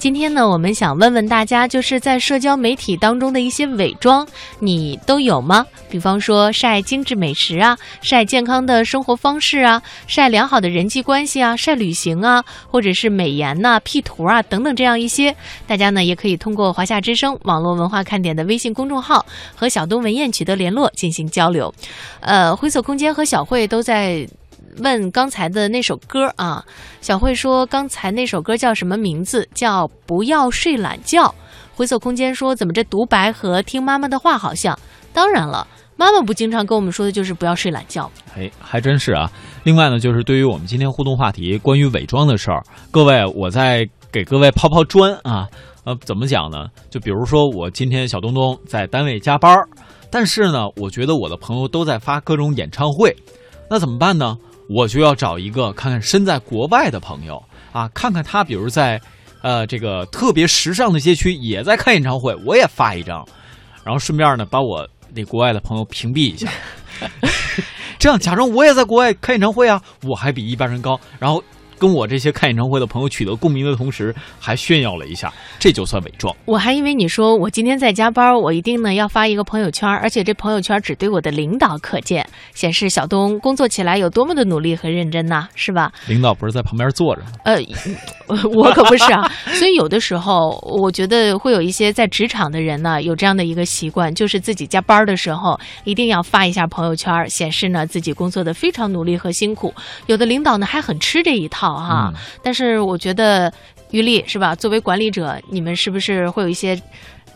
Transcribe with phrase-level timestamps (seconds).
[0.00, 4.26] 今天呢，我们想问问大家，就是在社交媒体当中的一些伪装，
[4.58, 5.66] 你都有吗？
[5.90, 15.36] 比方说晒精致美食啊，晒健康的生活方式啊，晒良好的人际关系啊，晒旅行啊，或者是美颜呐、P 图啊等等这样一些，
[15.66, 21.70] 大家呢也可以通过华夏之声网络文化看点的微信公众号和小东文艳取得联络进行交流。
[22.20, 24.26] 呃，灰色空间和小慧都在。
[24.78, 26.64] 问刚才的那首歌啊，
[27.00, 29.48] 小慧说刚才那首歌叫什么名字？
[29.54, 31.24] 叫《不要睡懒觉》。
[31.74, 34.78] 灰色空间说怎么这独白和听妈妈的话好像？
[35.12, 38.10] 当然了，妈妈不经常跟我们说的就是不要睡懒觉。
[38.36, 39.30] 哎，还真是啊。
[39.64, 45.48] 另外呢，就是对于我们今天互动话题关于伪装的事儿，各位我在给各位抛抛砖啊。
[45.84, 46.68] 呃，怎么讲呢？
[46.90, 49.50] 就比如说我今天小东东在单位加班，
[50.10, 53.16] 但是呢，我觉得我的朋友都在发各种演唱会，
[53.70, 54.36] 那怎么办呢？
[54.72, 57.42] 我就要找一个看看身在国外的朋友
[57.72, 59.00] 啊，看看他，比如在，
[59.42, 63.26] 呃，这个特别时尚的街区也在开演唱会，我也发一张，
[63.82, 66.48] 然后顺便呢把我那国外的朋友屏蔽一下，
[67.98, 71.42] 这样假装我也在国外开演唱会啊，我还比一般人高，然后。
[71.80, 76.36] 跟我这些看演唱会的朋友取得共鸣的同时，还炫耀了一下，这就算伪装。
[76.44, 85.90] 我还以为你说我今天在加班，我一定呢要发一个朋友圈，而且这朋友圈只对我的领导可见，显示小东工作起来有多么的努力和认真呐，是吧？
[86.06, 87.22] 领导不是在旁边坐着？
[87.44, 87.56] 呃，
[88.52, 89.26] 我可不是啊。
[89.54, 99.72] 所以有的时候，我觉得会有一些在职场的人呢，有这样的一个习惯，就是自己加班的时候一定要发一下朋友圈，显示呢自己工作的非常努力和辛苦。
[100.06, 101.69] 有的领导呢还很吃这一套。
[101.76, 103.52] 哈，但是我觉得
[103.90, 104.54] 于丽是吧？
[104.54, 106.80] 作为管理者，你们是不是会有一些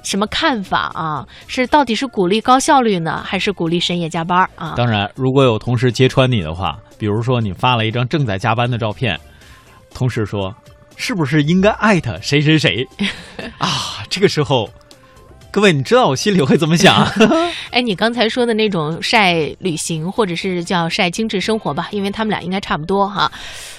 [0.03, 1.27] 什么看法啊？
[1.47, 4.75] 是到底是鼓励高效率呢，还是鼓励深夜加班啊？
[4.77, 9.19] 当然，如果有同事揭穿你的话，比如说你发了一张正在加班的照片，
[9.93, 10.55] 同事说
[10.97, 12.87] 是不是应该艾特谁谁谁
[13.59, 13.69] 啊？
[14.09, 14.69] 这个时候。
[15.55, 17.07] 各位，你知道我心里会怎么想？
[17.71, 23.31] 哎，你刚才说的那种晒旅行，或者是叫晒精致生活吧，因为他们俩应该差不多哈。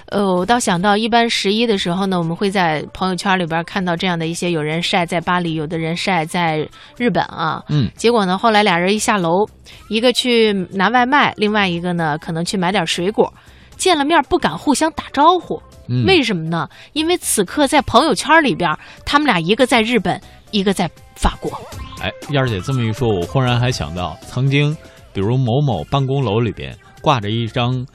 [0.06, 6.66] 呃，我倒想到，一般十一的时候呢，我们会在朋友圈里边看到这样的一些，有人晒在巴黎，有的人晒在
[6.96, 7.62] 日本啊。
[7.68, 7.92] 嗯。
[7.98, 9.46] 结果呢，后来俩人一下楼，
[9.90, 13.34] 一个去拿外卖，另外一个呢，可能去买点水果，
[13.76, 15.62] 见了面不敢互相打招呼。
[15.90, 16.06] 嗯。
[16.06, 16.70] 为什么呢？
[16.94, 18.74] 因为此刻在朋友圈里边，
[19.06, 20.90] 他们俩一个在日本，一个在。
[21.18, 21.50] 法国，
[22.02, 24.76] 哎，燕儿姐这么一说，我忽然还想到，曾经，
[25.14, 27.88] 比如某某办公楼里边挂着一张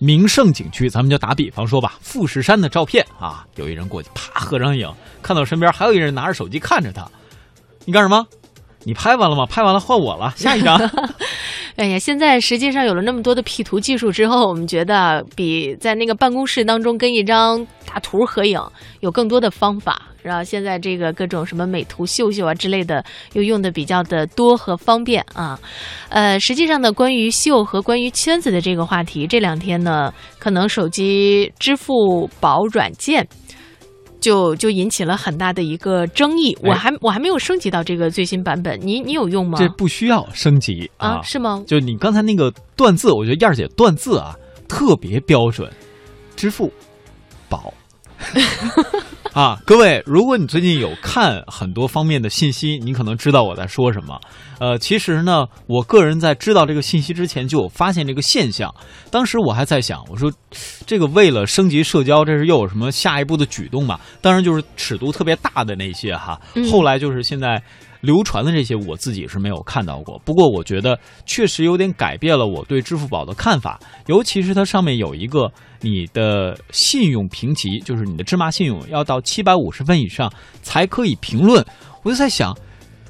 [0.00, 4.92] 名胜景区，咱们就打比方说吧，富士山的照片啊，有一人过去啪合张影，
[5.22, 7.08] 看到身边还有一人拿着手机看着他，
[7.84, 8.26] 你干什么？
[8.82, 9.46] 你拍完了吗？
[9.46, 10.76] 拍完了换我了，下一张。
[11.76, 18.60] 哎呀，现在实际上有了那么多的 P 图技术之后，我们觉得比在那个办公室当中跟一张大图合影
[19.00, 25.58] 有更多的方法，然后现在这个各种什么美图秀秀啊之类的，又用的比较的多和方便啊。
[26.10, 33.26] 呃，实际上呢，关于秀和关于圈子的这个话题，这两天呢，可能手机支付宝软件。
[34.24, 39.58] 就就引起了很大的一个争议，我还我还没有升级到这个最新版本，你你有用吗？
[39.58, 41.20] 这不需要升级啊？
[41.20, 41.62] 是吗？
[41.66, 44.34] 就你刚才那个断字，我觉得燕儿姐断字啊
[44.66, 45.70] 特别标准，
[46.36, 46.72] 支付
[47.50, 47.74] 宝。
[49.34, 54.16] 啊，各位，如果你最近有看很多方面的信息，你可能知道我在说什么。
[54.60, 58.72] 呃，其实呢，我个人在知道这个信息之前就有发现这个现象。
[59.10, 60.32] 当时我还在想，我说
[60.86, 63.98] 这个为了升级社交，这是又有什么下一步的举动嘛？
[64.20, 66.40] 当然就是尺度特别大的那些哈。
[66.70, 67.60] 后来就是现在。
[68.04, 75.50] 流传的这些我自己是没有看到过，不过我觉得确实有点改变了我对支付宝的看法，尤其是它上面有一个
[75.80, 80.30] 你的信用评级，就是你的芝麻信用要到七百五十分以上
[80.62, 81.64] 才可以评论。
[82.02, 82.54] 我就在想，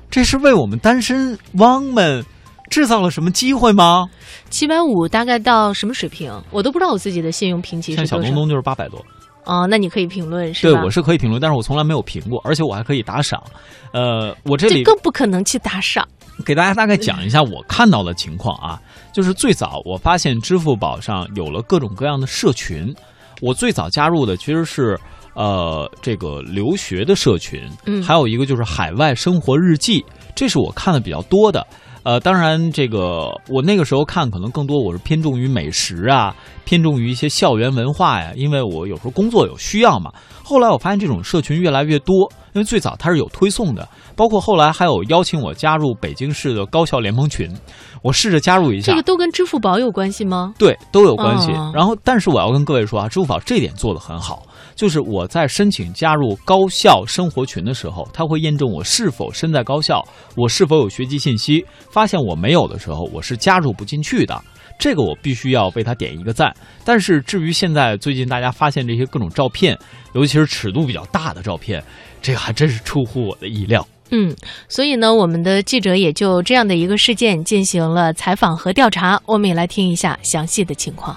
[0.08, 2.24] 这是为我们单身汪们
[2.70, 4.08] 制造了什么机会吗？
[4.48, 6.32] 七百五大概到什么水平？
[6.52, 8.16] 我都不知道我自己的信用评级是多少。
[8.16, 9.04] 像小东东就是八百多。
[9.44, 10.72] 哦，那你可以评论是吧？
[10.72, 13.42] 对，我是可以评论，但是我从来没有评过，而且我还可以打赏。
[13.92, 16.06] 呃，我这里更不可能去打赏。
[16.44, 18.80] 给大家大概讲一下我看到的情况啊，
[19.12, 22.92] 就是最早我发现支付宝上有了各种各样的社群，
[23.40, 24.98] 我最早加入的其实是
[25.34, 30.04] 呃这个留学的社群，嗯，还有一个就是海外生活日记，
[30.34, 31.64] 这是我看的比较多的。
[32.04, 40.12] 呃，当然，这个我那个时候看可能更多，我是偏重于美食啊，偏重于一些校园文化呀，因为我有时候工作有需要嘛。
[40.42, 47.50] 后来我发现这种社群越来越多，因为最早它是有推送的，包括后来还有邀请我加入北京市的高校联盟群，
[48.02, 48.92] 我试着加入一下。
[48.92, 50.52] 这个都跟支付宝有关系吗？
[50.58, 51.50] 对，都有关系。
[51.52, 54.42] 哦然后，但是我要跟各位说啊，支付宝这点做得很好，
[54.74, 60.02] 就是我在申请加入高校生活群的时候，它会验证我是否身在高校，
[60.36, 61.64] 我是否有学籍信息。
[61.90, 64.42] 发现我没有的时候，我是加入不进去的。
[64.76, 66.52] 这个我必须要为他点一个赞。
[66.84, 69.78] 但是至于现在最近大家发现这些各种照片，
[70.14, 71.82] 尤其是尺度比较大的照片，
[72.20, 73.86] 这个还真是出乎我的意料。
[74.10, 74.34] 嗯，
[74.68, 81.16] 所以呢，我们的记者也就这样的一个事件进行了采访和调查，我们也来听一下详细的情况。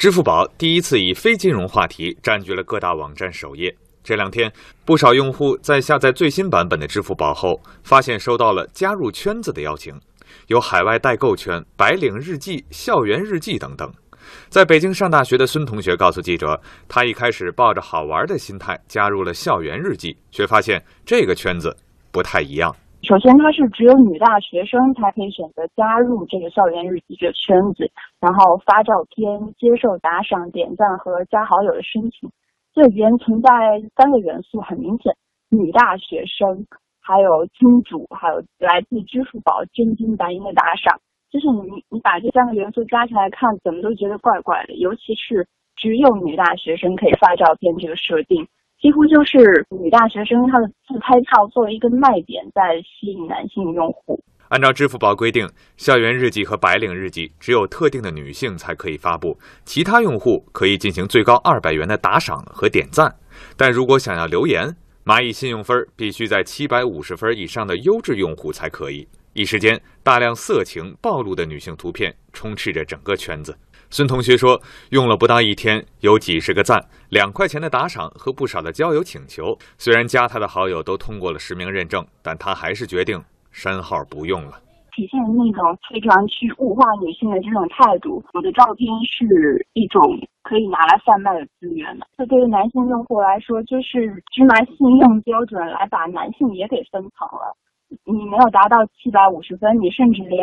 [0.00, 3.70] 支付宝第一次以非金融话题占据了各大网站首页。
[4.02, 4.50] 这两天，
[4.82, 9.94] 不少用户在下载最新版本的支付宝后，发现收到了加入圈子的邀请，
[10.46, 13.92] 有海外代购圈、白领日记、校园日记等等。
[14.48, 16.58] 在北京上大学的孙同学告诉记者，
[16.88, 21.76] 他一开始抱着好玩的心态加入了校园日记，却发现这个圈子
[22.10, 22.74] 不太一样。
[23.02, 32.30] 首先，它是只有女大学生才可以选择加入这个校园日记这个圈子，然后发照片、接受打赏、点赞和加好友的申请。
[32.74, 33.50] 这里边存在
[33.96, 35.16] 三个元素，很明显：
[35.48, 36.66] 女大学生，
[37.00, 41.00] 还有金主，还有来自支付宝真金白银的打赏。
[41.30, 44.74] 就是你你把这三个元素加起来看，怎么都觉得怪怪的。
[44.74, 48.46] 尤其是只有女大学生可以发照片这个设定。
[48.80, 54.18] 几乎就是女大学生她的自拍照作为一个卖点，在吸引男性用户。
[54.48, 55.46] 按照支付宝规定，
[55.76, 63.14] 校园日记和白领日记只有特定的女性才可以发布，其他用户可以进行最高二百元的打赏和点赞。
[63.56, 64.74] 但如果想要留言，
[65.04, 69.06] 蚂蚁信用分必须在七百五十分以上的优质用户才可以。
[69.34, 73.56] 一时间，大量色情暴露的女性图片充斥着整个圈子。
[73.92, 74.60] 孙同学说，
[74.90, 79.58] 用了不到一天，有几十个赞、两块钱的打赏和不少的交友请求。
[79.78, 83.20] 虽然加他的好友都通过了实名认证，但他还是决定
[83.50, 84.52] 删号不用了。
[84.94, 88.22] 体现那种非常去物化女性的这种态度。
[88.32, 89.26] 我的照片是
[89.72, 90.00] 一种
[90.44, 97.56] 可以拿来贩卖的资源的，这对于男性用户来说，就是芝麻信用标准来把男性也给分层了。
[98.04, 100.40] 你没有达到七百五十分，你甚至连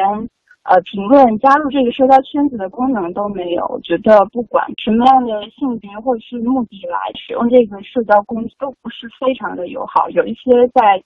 [0.68, 3.66] 呃评论加入这个社交圈子的功能都没有。
[3.68, 10.10] 我觉得不管什么样的性别或是目的来使用这个社交工具，都不是非常的友好。
[10.10, 11.02] 有一些在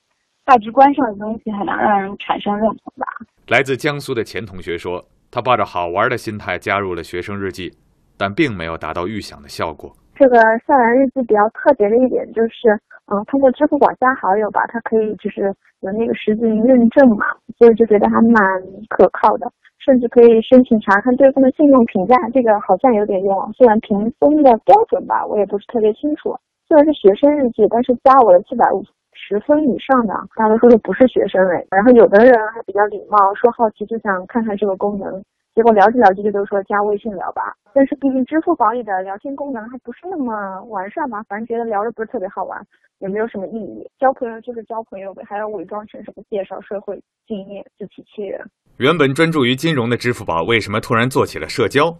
[0.45, 3.05] 价值观上的东西很难让人产生认同吧。
[3.47, 7.71] 来自江苏的钱同学说，他抱着好玩的心态加入了学生日记，
[8.17, 9.91] 但并没有达到预想的效果。
[10.15, 10.37] 这个
[10.67, 12.79] 校园日记比较特别的一点就是，
[13.11, 17.25] 嗯，通过支付宝加好友吧，它可以就是有那个实名认证嘛，
[17.57, 18.41] 所以就觉得还蛮
[18.87, 23.51] 可靠的，甚至可以申请查看对方的信用评价，这个好像有点用。
[23.51, 26.33] 虽然评分的标准吧，我也不是特别清楚。
[26.69, 28.81] 虽然是学生日记，但是加我的七百五
[29.13, 31.65] 十分以上的，大多数都不是学生哎。
[31.69, 35.21] 然后有的人还比较礼貌，说好奇就想看看这个功能。
[35.53, 42.65] 结果聊着聊着就都说加微信聊吧，但是毕竟支付宝里的聊天功能还不是那么完善嘛，反正觉得聊着不是特别好玩，
[42.99, 43.85] 也没有什么意义。
[43.99, 48.39] 交朋友就是交朋友呗，还要伪装成什么介绍社会经验、自欺欺人。
[48.77, 51.93] 原本专注于金融的支付宝，为什么突然做起了社交？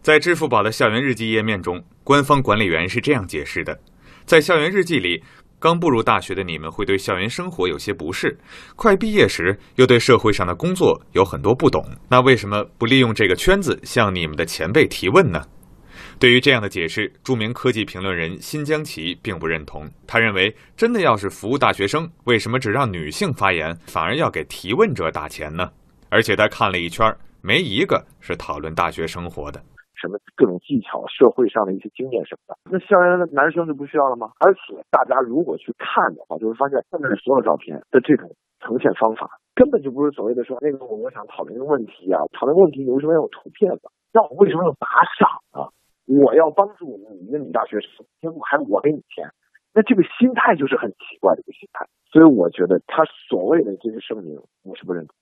[0.00, 3.78] 在支付宝的校园日记页面中，官方管理员是这样解释的：
[4.24, 5.22] 在校园日记里。
[5.60, 8.38] 刚步入大学的你们会对校园生活有些不适，
[8.76, 15.44] 快毕业时又对社会上的工作有很多不懂，那为什么不利用这个圈子向你们的前辈提问呢？
[16.20, 19.88] 对于这样的解释，著名科技评论人辛江奇并不认同。
[20.06, 25.68] 他认为，真的要是服务大学生，为什么只让女性发言，反而要给提问者打钱呢？
[26.08, 29.60] 而且他看了一圈，没一个是讨论大学生活的。
[30.00, 34.30] 什么各种技巧、社会上的一些经验什么的，那校园的男生就不需要了吗？
[34.40, 43.90] 而且大家如果去看的话，就会发现上面所有照片的这种呈现方法，根本就不是所谓的说那个我想讨论一个问题啊，讨论问题你为什么要有图片呢？
[44.12, 44.86] 那我为什么要打
[45.18, 45.68] 赏啊？
[46.06, 49.28] 我要帮助你一个女大学生，结果还我给你钱，
[49.74, 51.86] 那这个心态就是很奇怪的一个心态。
[52.10, 55.14] 所以我觉得他所谓的这个声明，我是不认同。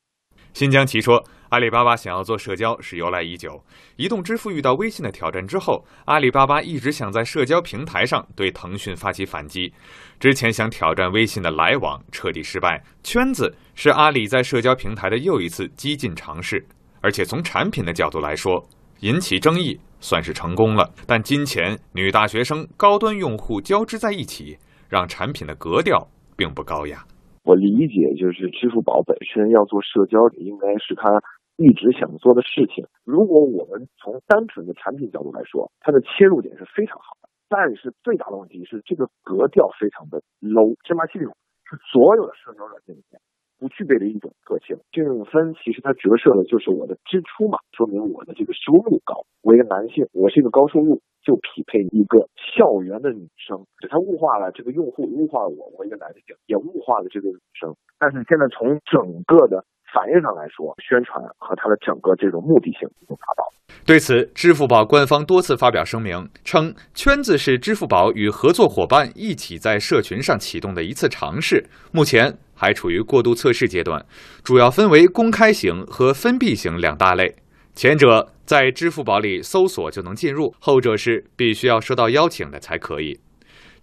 [0.56, 3.62] 新疆奇说，阿里巴巴想要做社交是由来已久。
[3.96, 9.70] 移动支付遇到微信的挑战之后，阿里巴巴一直想在社交平台上对腾讯发起反击。
[10.18, 16.66] 之前想挑战微信的来往彻底失败，圈子是阿里在社交平台的又一次激进尝试。
[17.02, 18.66] 而且从产品的角度来说，
[19.00, 20.90] 引起争议算是成功了。
[21.06, 24.56] 但金钱、女大学生、高端用户交织在一起，
[24.88, 27.04] 让产品的格调并不高雅。
[27.46, 31.22] 我理解，就是支付宝本身要做社交，应该是它
[31.56, 32.84] 一直想做的事情。
[33.04, 37.28] 如果我们从单纯的产品角度来说，它的切入点是非常好的。
[37.48, 41.30] 但是最大的问题是这个格调非常的 low，芝麻信用
[41.70, 43.20] 是所有的社交软件里面
[43.58, 44.76] 不具备的一种个性。
[44.92, 49.25] 这种分其实它折射的就是我的支出嘛，说明我的这个收入高。
[49.42, 53.64] 我一个男性，我是一个高收入，就匹配一个校园的女生。
[53.80, 57.75] 就它物化了这个用户，物化了我，我一个男性，也物化了这个女生。
[57.98, 63.46] 但是现在从整个的反应上来说，宣传和它的整个这种目的性已经达到。
[63.86, 74.04] 对此，支付宝官方多次发表声明，称圈子是支付宝与合作伙伴一起在社群上启动的一次尝试，目前还处于过渡测试阶段，
[74.42, 77.36] 主要分为公开型和封闭型两大类。
[77.75, 83.20] 前者在支付宝里搜索就能进入，后者是必须要收到邀请的才可以。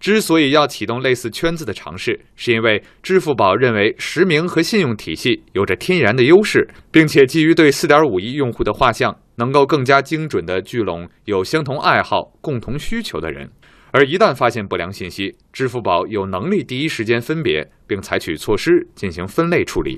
[0.00, 13.50] 之所以要启动类似圈子的尝试，是因为支付宝认为实名和信用体系有着天然的优势，并且基于对4.5亿用户的画像，能够更加精准地聚拢有相同爱好、共同需求的人。
[13.94, 19.96] 而一旦发现不良信息，支付宝有能力第一时间分别并采取措施进行分类处理。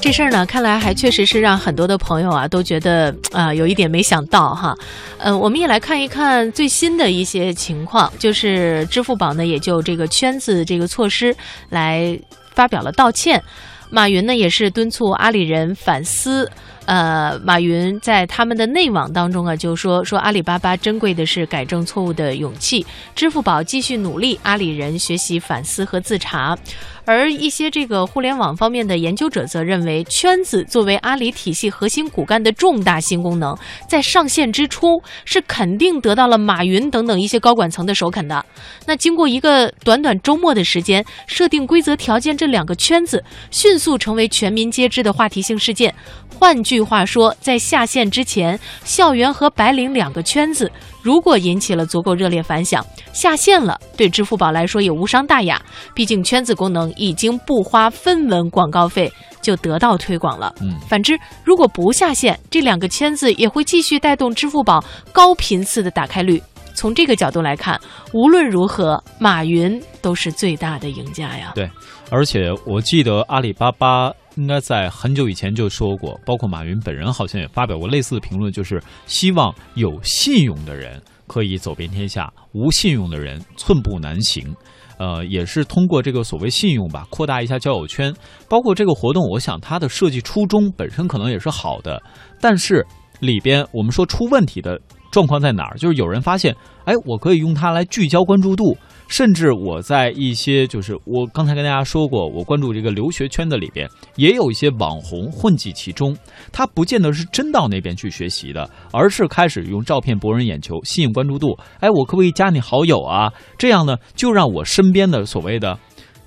[0.00, 4.74] 这事儿呢，看来还确实是让很多的朋友啊都觉得啊有一点没想到哈。
[5.18, 11.36] 嗯，我们也来看一看最新的一些情况，就是支付宝呢也就这个圈子这个措施
[11.68, 12.18] 来
[12.54, 13.42] 发表了道歉。
[13.90, 16.50] 马云呢也是敦促阿里人反思。
[16.86, 26.56] 呃，马云在他们的内网当中啊，就说说阿里巴巴珍贵的是改正错误的勇气，支付宝继续努力，阿里人学习反思和自查。
[27.04, 33.56] 而一些这个互联网方面的研究者则认为，圈子作为阿里体系核心骨干的重大新功能，
[33.88, 38.44] 在上线之初是肯定得到了马云等等一些高管层的首肯的。
[38.86, 45.94] 那经过一个短短周末的时间，设定规则条件，这两个圈子迅速成为全民皆知的话题性事件。
[46.38, 50.70] 换句话说，在下线之前，校园和白领两个圈子。
[51.02, 55.60] 如果引起了足够热烈反响，下线了，对支付宝来说也无伤大雅。
[55.94, 60.52] 毕竟圈子功能已经不花分文广告费就得到推广了。
[60.60, 66.42] 嗯，反之，如果不下线，这两个圈子也会继续带动支付宝高频次的打开率。
[66.74, 67.80] 从这个角度来看，
[68.12, 71.52] 无论如何，马云都是最大的赢家呀。
[71.54, 71.70] 对，
[72.10, 74.12] 而且我记得阿里巴巴。
[74.36, 84.54] 应该在很久以前就说过，包括马云本人好像也发表过类似的评论，就是希望有信用的人可以走遍天下，无信用的人寸步难行。
[84.98, 88.14] 呃，也是通过这个所谓信用吧，扩大一下交友圈。
[88.48, 92.02] 包括这个活动，我想它的设计初衷本身可能也是好的，
[92.40, 92.82] 但是
[93.20, 95.76] 里边我们说出问题的状况在哪儿？
[95.78, 98.76] 就是有人发现，哎，我可以用它来聚焦关注度。
[99.08, 106.16] 甚至我在一些，就是我刚才跟大家说过，我关注这个留学圈子里边，也有一些网红混迹其中。
[106.52, 111.56] 他不见得是真到那边去学习的，而是开始用照片博人眼球，吸引关注度。
[111.78, 113.32] 哎，我可不可以加你好友啊？
[113.56, 115.78] 这样呢，就让我身边的所谓的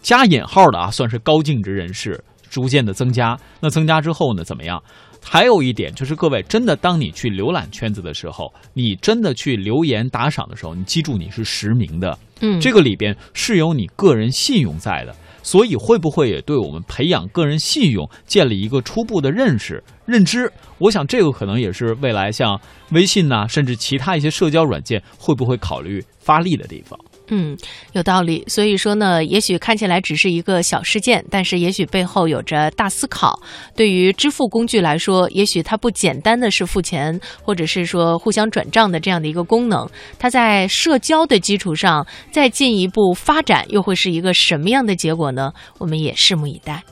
[0.01, 3.37] 加引号的啊，算是高净值人士逐渐的增加。
[3.59, 4.81] 那增加之后呢，怎么样？
[5.21, 20.51] 还有一点就是，各位真的，当你去浏览圈子的时候，你真的去留言打赏的时候，你记住你是实名的，嗯，这个里边是有你个人信用在的，所以会不会也对我们培养个人信用建立一个初步的认识认知？
[20.79, 22.59] 我想这个可能也是未来像
[22.91, 26.97] 微信呐，甚至其他一些社交软件会不会考虑发力的地方。
[27.29, 27.57] 嗯，
[27.93, 28.43] 有道理。
[28.47, 33.39] 所以说呢，也许看起来只是一个小事件，但是也许背后有着大思考。
[33.75, 39.87] 对于支付工具来说，也许它不简单的是付钱，或者是说互相转账的这样的一个功能。
[40.17, 45.51] 它在社交的基础上再进一步发展，又会是一个什么样的结果呢？
[45.77, 46.83] 我们也拭目以待。